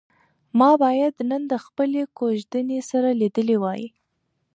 [0.59, 3.83] ما باید نن د خپلې کوژدنې سره لیدلي وای.